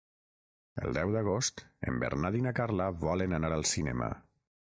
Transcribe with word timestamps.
El 0.85 0.95
deu 0.97 1.11
d'agost 1.15 1.61
en 1.91 1.99
Bernat 2.03 2.37
i 2.39 2.41
na 2.45 2.53
Carla 2.61 2.87
volen 3.05 3.37
anar 3.39 3.53
al 3.59 3.67
cinema. 3.75 4.09